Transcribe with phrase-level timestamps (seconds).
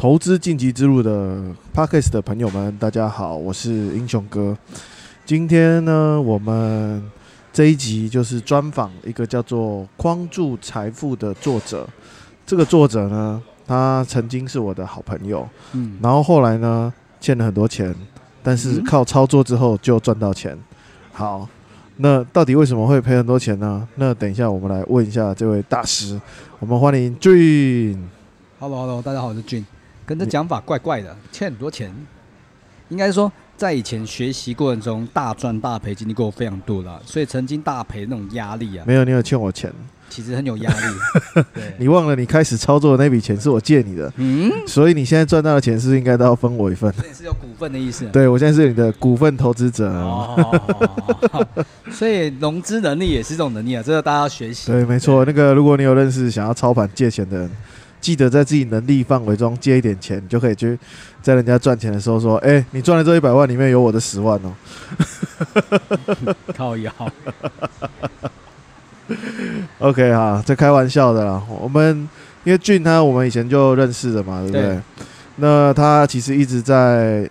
[0.00, 1.42] 投资晋级之路的
[1.74, 4.56] Parkes 的朋友们，大家好，我是英雄哥。
[5.26, 7.04] 今天呢，我们
[7.52, 11.86] 这一集就是专访一个叫做“框住财富”的作者。
[12.46, 16.90] 这个作者呢，他曾经是我的好朋友，嗯，然后后来呢，
[17.20, 17.94] 欠了很多钱，
[18.42, 20.58] 但是嗯靠操作之后就赚到钱。
[21.12, 21.46] 好，
[21.98, 23.86] 那到底为什么会赔很多钱呢？
[23.96, 26.18] 那等一下我们来问一下这位大师。
[26.58, 27.98] 我们欢迎 Dream。
[28.58, 29.62] Hello Hello，大家好，我是俊。
[30.10, 31.88] 跟这讲法怪怪的，欠很多钱，
[32.88, 39.72] 应该说在以前学习过程中大赚大赔经历过非常多了，所以曾经大赔那种压力啊，没有，你有欠我钱。
[40.08, 41.44] 其实很有压力。
[41.54, 46.92] 对，你忘了你开始操作的那笔钱是我借你的，嗯，所以你现在赚到的钱是应该都要分我一份？
[47.00, 48.10] 这也是有股份的意思啊。
[48.12, 49.88] 对我现在是你的股份投资者。
[49.92, 50.58] 哦，
[51.92, 54.72] 所以融资能力也是一种能力啊，这个大家要学习。
[54.72, 55.24] 对，没错。
[55.24, 57.50] 那个，如果你有认识想要操盘借钱的人，
[58.00, 60.78] 记得在自己能力范围中借一点钱，你就可以去
[61.22, 64.52] 在人家赚钱的时候说：“哎、你赚了这一百万，里面有我的十万哦。
[66.56, 66.92] 靠腰，
[69.78, 71.42] ”OK 哈，这开玩笑的啦。
[71.60, 72.08] 我们
[72.44, 74.62] 因为俊他我们以前就认识的嘛，对不对？
[74.62, 74.80] 对
[75.36, 77.28] 那他其实一直在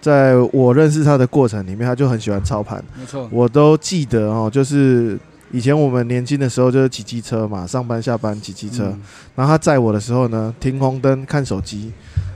[0.00, 2.82] 在我认识他的过程里面，他就很喜欢操盘。
[2.98, 3.28] 没错。
[3.30, 5.18] 我都记得哦，就是
[5.52, 8.86] 以前我们年轻的时候就是骑机车嘛，上班下班骑机车。
[8.86, 9.00] 嗯
[9.34, 11.90] 然后他载我的时候呢，停红灯看手机，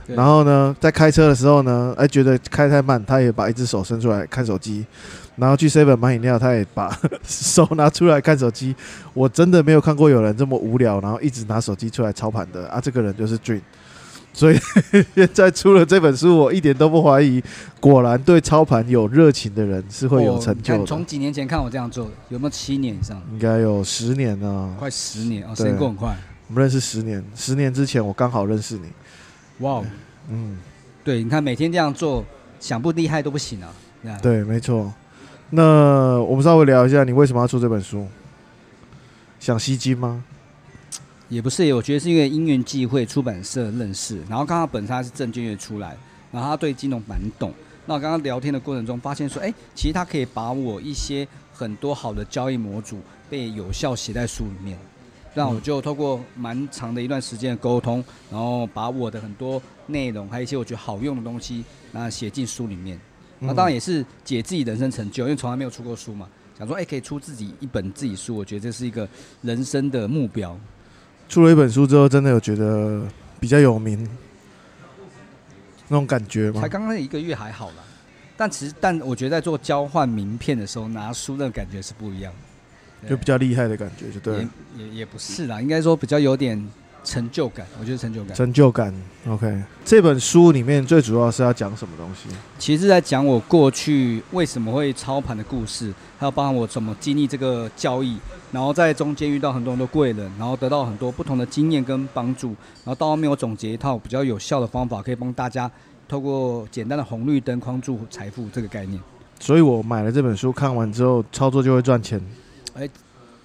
[0.07, 4.83] 然后呢，在开车的时候呢，哎，觉得开太慢，他也把一只手伸出来看手机。
[5.35, 6.91] 然后去 seven 买饮料，他也把
[7.23, 8.75] 手拿出来看手机。
[9.13, 12.81] 我真的没有看过有人这么无聊，然后一直拿手机出来操盘的啊！
[12.81, 13.61] 这个人就是 Dream。
[14.37, 14.59] 所以
[15.15, 17.43] 现 在出了这本书，我一点都不怀疑，
[17.79, 20.85] 果然对操盘有热情的人是会有成就的。
[20.85, 23.19] 从几年前看我这样做，有没有七年以上？
[23.31, 26.15] 应该有十年啊，快十年哦，对时间过很快。
[26.49, 28.83] 我们认识十年，十年之前我刚好认识你。
[29.65, 29.85] 哇哦，
[30.29, 30.59] 嗯，
[31.03, 32.23] 对，你看每天这样做，
[32.59, 33.73] 想不厉害都不行啊，
[34.21, 34.93] 对，没错。
[35.49, 38.05] 那我们稍微聊一下，你为什么要出这本书？
[39.39, 40.23] 想吸金吗？
[41.29, 45.97] 也不是，我觉得是因为因缘际会，出版社认识，然后刚好本身他是证券业出来，
[46.31, 47.53] 然后他对金融蛮懂。
[47.85, 52.99] 那我刚刚聊天的过程中发现说，哎，其实他可以把我一些很多好的交易模组
[53.29, 54.77] 被有效写在书里面。
[55.33, 62.99] 那我就透过蛮长的一段时间的沟通，然后把我的很多内容，还有一些我觉得好用的东西，那写进书里面。
[63.39, 66.27] 那当然也是解自己人生成就，因为从来没有出过书嘛，
[66.57, 69.07] 想说哎可以出自己一本自己书，我觉得这是一个
[69.41, 70.57] 人生的目标。
[71.29, 73.01] 出了一本书之后，真的有觉得
[73.39, 74.07] 比较有名
[75.89, 76.61] 那种感觉吗？
[76.61, 76.69] 才？
[76.69, 77.83] 刚刚一个月还好啦，
[78.35, 82.33] 但其实但我觉得在做交换名片的时候，拿书的感觉是不一样，
[83.01, 83.09] 的。
[83.09, 84.49] 就比较厉害的感觉，就对了。
[84.77, 86.57] 也也也不是啦，应该说比较有点
[87.07, 88.35] 成就感，我觉得成就感。
[88.35, 88.93] 成就感。
[89.29, 92.27] OK，这本书里面最主要是要讲什么东西？
[92.59, 98.17] 其实是在讲我过去为什么会操盘的故事，还有包含我怎么经历这个交易，
[98.51, 102.49] 然后在中间遇到很多很多贵人，然后得到很多不同的经验跟帮助，
[102.83, 105.71] 然后到后面我总结一套比较有效的方法，可以帮大家
[106.09, 109.01] 透过简单的红绿灯框住财富这个概念。
[109.39, 112.21] 所以我买了这本书，看完之后操作就会赚钱。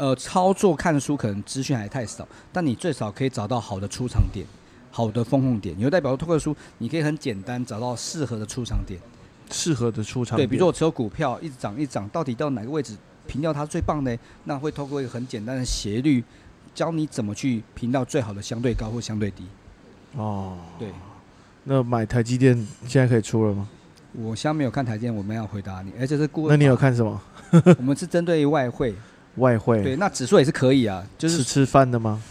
[0.03, 4.45] 呃，操作看书可能资讯还太少，但你最少可以找到好的出场点，
[4.91, 5.79] 好的风控点。
[5.79, 8.99] 也就代表透过书，你可以很简单找到适合的出场点。
[9.53, 12.97] 适合的出场对，比如说我持有股票一直涨一直涨，到底到哪个位置
[13.29, 14.13] 评掉它最棒呢？
[14.43, 16.25] 那会透过一个很简单的斜率，
[16.75, 19.47] 教你怎么去评到最好的相对高或相对低。
[20.17, 20.89] 哦，对，
[21.63, 22.57] 那买台积电
[22.89, 23.69] 现在可以出了吗？
[24.15, 26.51] 我现在没有看台积电，我没有回答你，而且是顾问。
[26.51, 26.75] 那你有？
[26.75, 27.23] 看什么？
[27.79, 28.93] 我们是针对于外汇，
[29.37, 29.82] 外汇？
[29.82, 32.22] 对，那指数也是可以啊，就是是吃饭的吗？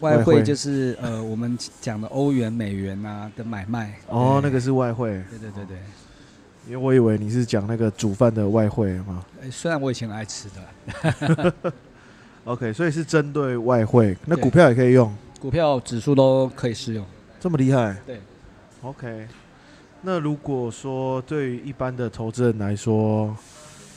[0.00, 3.94] 外汇就是呃我们讲的欧元、美元啊的买卖。
[4.08, 5.76] 哦，那个是外汇，对对对对。
[6.66, 9.24] 因为我以为你是讲那个煮饭的外汇嘛。
[9.42, 11.54] 哎，虽然我以前爱吃的，
[12.44, 17.04] OK，所以是针对外汇，那股票也可以用，股票、指数都可以适用。
[17.40, 17.96] 这么厉害？
[18.06, 18.20] 对。
[18.82, 19.26] OK，
[20.00, 23.36] 那如果说对于一般的投资人来说，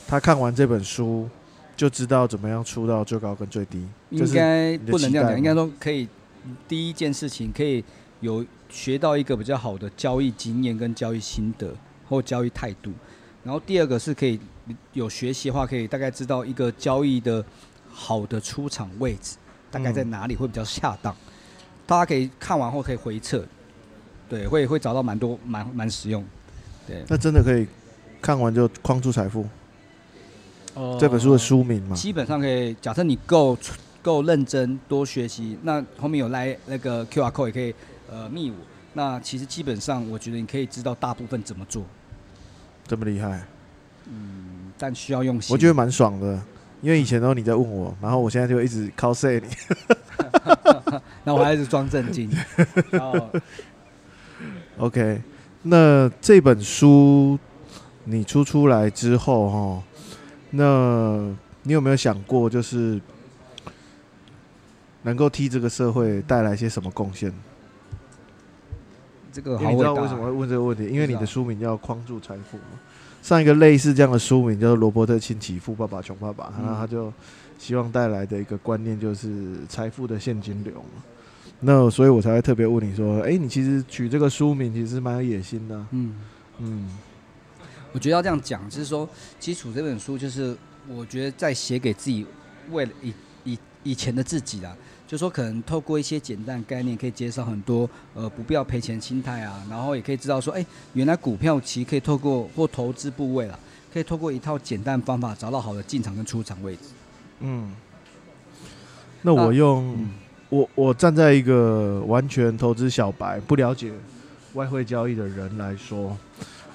[0.06, 1.26] 他看完这本书
[1.76, 6.08] 就知道怎么样出到最高跟最低，应该不能这样讲，应该说可以。
[6.68, 7.82] 第一件事情可以
[8.20, 11.74] 有学到一个比较好的交易经验跟交易心得
[12.06, 12.92] 或交易态度，
[13.42, 14.12] 然后第二个是。
[14.12, 14.38] 可以
[14.92, 17.42] 有学习的话，可以大概知道一个交易的
[17.90, 19.36] 好的出场位置
[19.70, 21.16] 大概在嗯哪里会比较恰当。
[21.86, 23.42] 大家可以看完后可以回测，
[24.28, 26.22] 对，会会找到蛮多蛮蛮实用。
[26.86, 27.66] 对，那真的可以
[28.20, 29.46] 看完就框住财富。
[30.74, 33.56] 哦这本书的书名嘛，基本上可以，假设你够
[34.02, 37.74] 够认真，多学习，那后面有来那个 Q R code 也可以
[38.10, 38.56] 呃密我。
[38.92, 41.84] 那其实基本上，我觉得你可以知道大部分怎么做，
[42.86, 43.44] 这么厉害，
[44.06, 45.52] 嗯，但需要用心。
[45.52, 46.40] 我觉得蛮爽的，
[46.80, 49.48] 因为以前都你在问我，然后我现在就一直 cos 你。
[51.24, 52.30] 那我还是装正经。
[52.90, 53.30] 然后
[54.78, 55.20] OK，
[55.62, 57.38] 那这本书
[58.04, 59.82] 你出出来之后哈，
[60.56, 63.00] 那你有没有想过，就是
[65.02, 67.32] 能够替这个社会带来些什么贡献？
[69.32, 69.94] 这个你知道。
[69.94, 70.86] 为什么会问这个问题？
[70.86, 72.78] 因为你的书名叫《框住财富》嘛。
[73.22, 77.10] 上一个类似这样的书名叫做《罗伯特清崎富爸爸穷爸爸》，嗯然后他就
[77.58, 81.02] 希望带来的一个观念就是财富的现金流嘛。
[81.60, 86.14] 那所以我才会特别问你说，哎、你其实取这个书名其实蛮有野心的啊、嗯，
[86.58, 86.88] 嗯
[87.94, 89.08] 我觉得要这样讲，就是说，
[89.38, 90.54] 基础这本书就是
[90.88, 92.26] 我觉得在写给自己
[92.72, 93.14] 为了以
[93.44, 94.76] 以以前的自己啦，
[95.06, 103.56] 就说可能透过一些简单概念，可以减少很多呃不必要赔钱心态啊，然后也可以知道说，哎，原来股票其实可以透过或投资部位啦，
[103.92, 106.82] 可以透过一套简单方法找到好的进场跟出场位置。
[107.38, 107.72] 嗯。
[109.22, 110.10] 那我用、嗯
[110.50, 113.90] 我我站在一个完全投资小白、不了解
[114.52, 116.16] 外汇交易的人来说，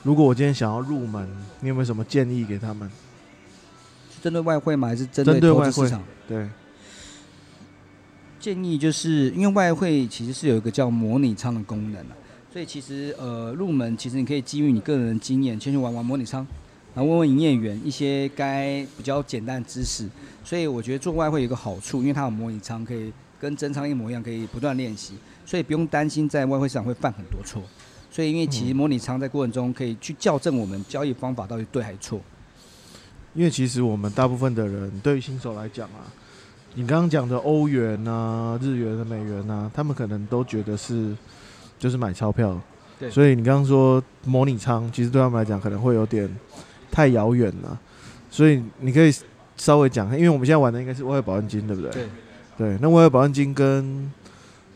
[0.09, 1.29] 如果我今天想要入门，
[1.59, 2.89] 你有没有什么建议给他们？
[4.11, 4.87] 是针对外汇吗？
[4.87, 6.03] 还是针针对投外汇资市场？
[6.27, 6.49] 对，
[8.39, 12.17] 建议就是因为外汇其实是有一个叫模拟仓的功能啊，
[12.51, 16.43] 所以其实呃入门其实你可以基于你个人的经验先去玩玩模拟仓，
[16.95, 20.09] 然后问问营业员一些该比较简单的知识。
[20.43, 25.13] 所以我觉得做外汇有一个好处，因为它有模拟仓，可以跟真仓一模一样，可以不断练习，
[25.45, 27.61] 所以不用担心在外汇市场会犯很多错。
[28.09, 32.19] 所以因为其实模拟仓在过程中可以去校正我们交易方法到底对还是错。
[33.35, 36.09] 因为其实我们大部分的人对于新手来讲啊，
[36.73, 41.15] 你刚刚讲的欧元啊、日元的美元啊，他们可能都觉得是
[41.77, 42.59] 就是买钞票，
[42.99, 46.27] 对所以你刚刚说模拟仓，其实对他们来讲可能会有点
[46.91, 47.79] 太遥远了，
[48.31, 49.13] 所以你可以
[49.55, 51.91] 稍微讲，因为我们现在玩的应该是外汇保证金，对不对？
[51.91, 52.07] 对。
[52.57, 54.11] 对，那外汇保证金跟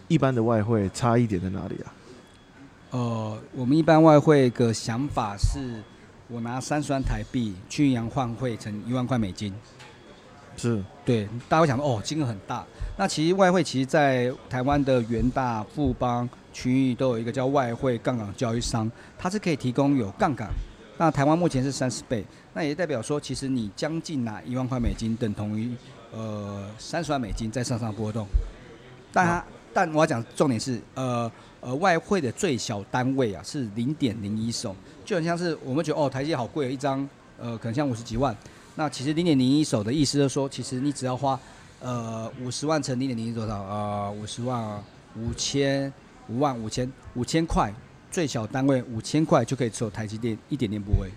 [0.07, 1.91] 一般的外汇差异点在哪里啊？
[2.93, 5.81] 呃，我们一般外汇的想法是，
[6.27, 9.51] 我拿三十万台币去银行换汇成一万块美金。
[10.55, 12.63] 是，对，大家会想说，哦，金额很大。
[12.95, 20.47] 那其实外汇其实，在台湾的元大、富邦区域都有一个叫外汇杠杆交易商，它是可以提供有杠杆。
[20.99, 22.23] 那台湾目前是三十倍，
[22.53, 25.75] 那也代表说，其实你将近拿一万块美金，等同于
[26.11, 28.27] 呃三十万美金在上上波动。
[29.11, 37.07] 但它，但我要讲重点是，呃呃，外汇的最小单位啊是零点零一手，就很像是我们觉得哦，台积好贵，一张
[37.39, 38.35] 呃可能像五十几万。
[38.75, 41.39] 那其实零点零一手的意思就是说，其实你只要花
[41.79, 43.53] 呃五十万乘零点零一多少？
[43.63, 44.83] 呃五十万啊，
[45.17, 45.91] 五千
[46.27, 47.73] 五万五千五千块，
[48.11, 51.09] 最小单位五千块就可以持有台积电一点点部位。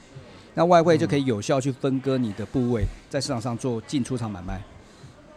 [0.54, 4.62] 那外汇就可以有效去分割你的部位，在市场上做进出场买卖。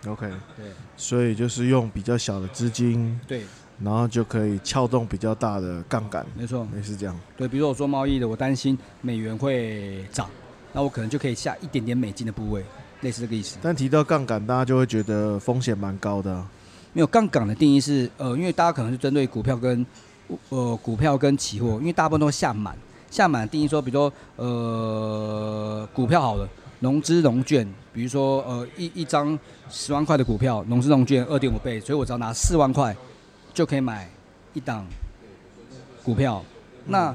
[0.07, 0.65] OK，对
[0.95, 3.43] 所以就是用比较小的资金，对，
[3.83, 6.65] 然后就可以撬动比较大的杠杆，没错。
[6.73, 7.13] 类似这样。
[7.35, 10.29] 对，比如说我做贸易的，我担心美元会涨，
[10.71, 12.63] 那我可能就可以下一点点美金的部位，
[13.01, 13.57] 类似这个意思。
[13.61, 16.49] 但提到杠杆，大家就会觉得风险蛮高的啊、
[16.93, 19.85] 没有杠杆的定义是，呃，因为大家可能是针对股票跟
[20.47, 22.77] 呃股票跟期货，因为大部分都会下满，
[23.11, 26.47] 下满的定义说，比如说呃股票好了，
[26.79, 29.37] 融资融券，比如说呃一一张
[29.69, 32.95] 十万块的股票，融资融券二点五倍，所以我只要拿四万块
[33.53, 34.09] 就可以买
[34.53, 34.85] 一档
[36.03, 36.43] 股票。
[36.85, 37.13] 那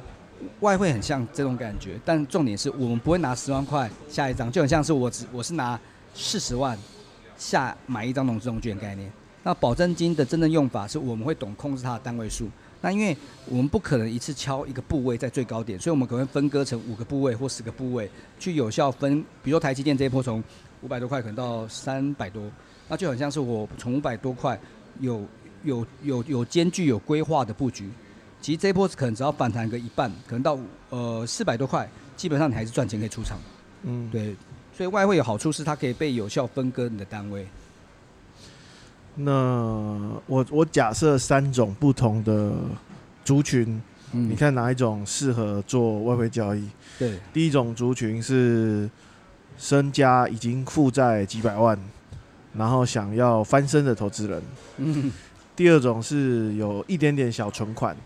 [0.60, 5.80] 外汇很像这种感觉，但重点是我们不会拿十万块下一张，就很像是我只我是拿
[6.14, 6.78] 四十万
[7.36, 9.10] 下买一张融资融券概念。
[9.42, 12.50] 那保证金的真正用法是我们会懂控制它的单位数。
[12.84, 19.24] 那因为我们不可能一次敲一个部位在最高点，所以我们可能会分割成五个部位或十个部位，去有效分。
[19.42, 20.44] 比如说台积电这一波从
[20.82, 22.42] 五百多块可能到三百多，
[22.86, 24.60] 那就很像是我从五百多块
[25.00, 25.26] 有
[25.62, 27.88] 有有有间距有规划的布局。
[28.42, 30.58] 其实这一波可能只要反弹个一半，可能到
[30.90, 31.88] 呃四百多块，
[32.18, 33.38] 基本上你还是赚钱可以出场。
[33.84, 34.36] 嗯，对，
[34.76, 37.46] 所以外汇有好处是它可以被有效分割你的单位。
[39.16, 39.32] 那
[40.26, 42.52] 我我假设三种不同的
[43.24, 43.80] 族群，
[44.12, 44.30] 嗯。
[44.30, 46.68] 你看哪一种适合做外汇交易？
[46.98, 48.88] 对，第一种族群是
[49.56, 51.78] 身家已经负债几百万，
[52.54, 54.40] 然后想要翻身的投资人；
[54.78, 55.10] 嗯，
[55.54, 57.96] 第二种是有一点点小存款，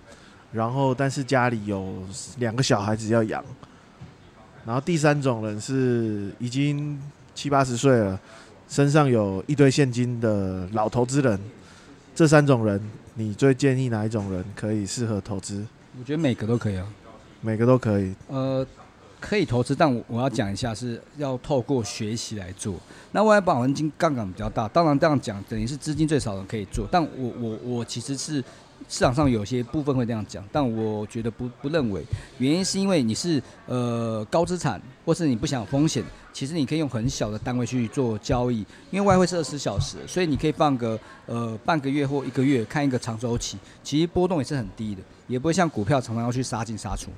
[0.53, 2.03] 然后但是家里有
[2.39, 3.43] 两个小孩子要养；
[4.67, 7.01] 然后第三种人是已经
[7.35, 8.21] 七八十岁了，
[8.69, 11.41] 身上有一堆现金的老投资人，
[12.15, 12.81] 这三种人，
[13.15, 15.67] 你最建议哪一种人可以适合投资？
[15.99, 16.87] 我觉得每个都可以啊。
[17.41, 18.15] 每个都可以。
[18.27, 18.67] 呃，
[19.21, 22.75] 可以投资，但我我要讲一下是要透过学习来做。
[23.13, 26.87] 那外保黄金杠杆比较大，当然这样讲等于是资金最少的可以做。
[26.91, 28.45] 但我我我其实是
[28.89, 32.05] 市场上有些部分会这样讲，但我觉得不不认为。
[32.39, 38.59] 原因是因为你是呃高资产，或是你不想风险，其实你可以用很小的单位去做交易。
[38.91, 47.11] 因为外汇是二十小时，所以你可以放个呃半个月或一个月看一个长周期，其实波动也是很低的，也不会像股票常常要去杀进杀出。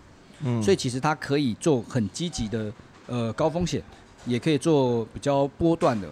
[0.43, 2.73] 嗯，所以其实它可以做很积极的
[3.07, 3.83] 呃高风险，
[4.27, 6.09] 也可以做比较波段的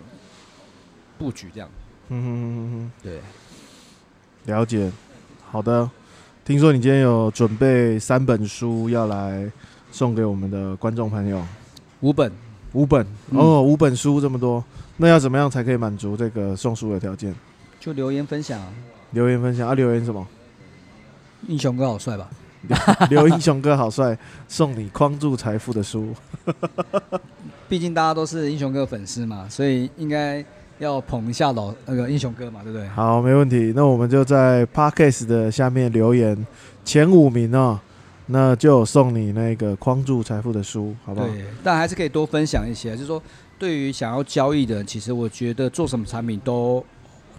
[1.19, 1.69] 布局，这样。
[2.11, 4.91] 嗯哼哼哼哼，对，了解。
[5.51, 5.89] 好的，
[6.45, 9.51] 听说你今天有准备三本书要来
[9.91, 11.43] 送给我们的观众朋友，
[12.01, 12.31] 五本
[12.73, 14.63] 五本、嗯哦，五本书这么多，
[14.99, 17.35] 那要怎么样才可以满足这个送书的条件？
[17.81, 18.61] 就留言分享，
[19.13, 20.27] 留言分享啊，留言什么？
[21.47, 22.29] 英雄哥好帅吧？
[23.09, 26.15] 留英雄哥好帅，送你框住财富的书。
[27.71, 30.45] 毕竟大家都是英雄哥粉丝嘛，所以应该
[30.79, 32.89] 要捧一下老那个英雄哥嘛，对不对？
[32.89, 33.73] 好，没问题。
[33.75, 36.47] 那我们就在 podcast 的下面留言
[36.85, 37.79] 前五名哦，
[38.27, 41.27] 那就有送你那个框住财富的书，好不好？
[41.27, 43.23] 对，但还是可以多分享一些，就是说
[43.59, 46.85] 对于想要交易的人，其实我觉得做什么产品都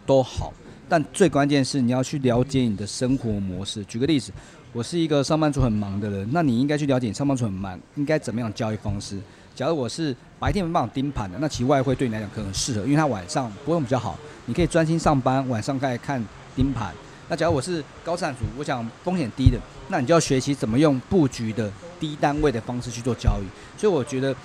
[0.05, 0.51] 都好，
[0.89, 3.83] 但最关键是你要去了解你的生活模式。
[3.85, 4.31] 举个例子，
[4.71, 9.17] 我是一个上班族很忙的人，那你应该去了解上班族很忙，应该怎么样交易方式。
[9.55, 16.23] 假如我是白天没办法盯盘的，那其外汇对你来讲可能适合，因为它晚上波动比较好，你可以专心上班，晚上再看
[16.55, 16.93] 盯盘。
[17.27, 23.79] 那假如我是高产族，我想风险低的，那你就要学习怎么用布局的低单位的方式去做交易。
[23.79, 24.35] 所以我觉得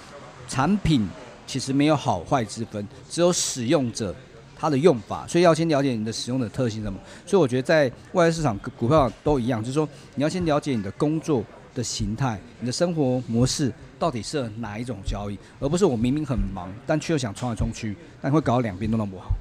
[0.48, 1.06] 产品
[1.46, 4.14] 其实没有好坏之分，只有使用者
[4.56, 6.98] 它的用法，所以要先了解你的使用的特性什么。
[7.26, 11.44] 所以我觉得在外汇市场股票都一样，就是说你要先了解你的工作
[11.74, 19.32] 的形态，你的生活模式到底适合哪一种交易，而不是我明明很忙，但却又想冲来冲去，但会搞到两边都弄不好。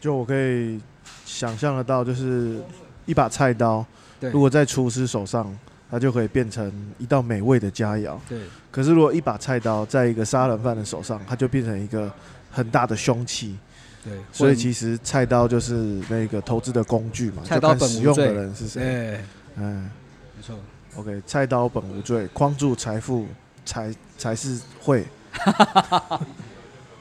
[0.00, 0.80] 就我可以
[1.26, 2.62] 想象得到，就是
[3.04, 3.84] 一把菜刀，
[4.18, 5.54] 对如果在厨师手上，
[5.90, 8.16] 它就可以变成一道美味的佳肴。
[8.28, 12.10] 对可是如果一把菜刀在一个杀人犯的手上，它就变成一个
[12.50, 13.56] 很大的凶器。
[14.02, 18.82] 对，所以其实菜刀就是那个投资的工具嘛，菜刀就看使用的人是谁。
[18.82, 19.24] 哎，
[19.56, 19.90] 嗯
[20.36, 20.56] 没错。
[20.96, 23.26] ，OK，菜刀本无罪，框住财富
[23.64, 25.04] 才才是会。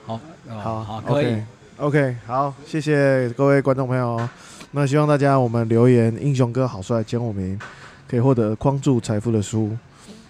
[0.05, 1.41] 好，好好，可以。
[1.77, 4.29] OK 好，谢谢各位观众朋友哦。
[4.71, 7.57] 那希望大家我们留言“英雄哥好帅”前五名，
[8.07, 9.75] 可以获得框住财富的书。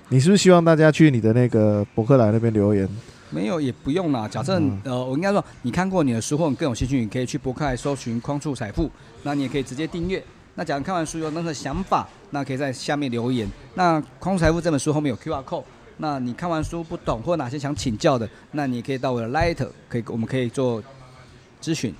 [0.09, 2.87] 你是不是希望大家去你的那个博客来那边留言？
[3.29, 4.27] 没有也不用啦。
[4.27, 8.89] 假设、嗯呃，我应该说，你看过你的书或你更有兴趣，你可以去博客来搜寻“框处财富”，
[9.23, 10.23] 那你也可以直接订阅。
[10.55, 13.47] 那假如看完书有任何想法，那可以在下面留言。
[13.75, 15.63] 那《框处财富》这本书后面有 QR code，
[15.97, 20.83] 那你看完书不懂或哪些想请教的，那你也可以到我的 Light，可以我们可以做
[21.61, 21.93] 咨询。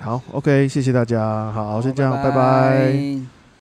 [0.00, 3.37] 好，OK，谢谢大家，好，先这样，拜拜拜